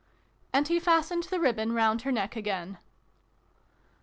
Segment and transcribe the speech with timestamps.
[0.51, 2.79] And he fastened the ribbon round her neck again.